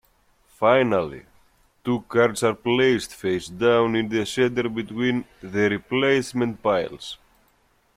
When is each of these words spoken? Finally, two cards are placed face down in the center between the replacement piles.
Finally, 0.57 1.27
two 1.85 2.03
cards 2.09 2.41
are 2.41 2.55
placed 2.55 3.13
face 3.13 3.45
down 3.47 3.95
in 3.95 4.09
the 4.09 4.25
center 4.25 4.67
between 4.67 5.23
the 5.43 5.69
replacement 5.69 6.63
piles. 6.63 7.19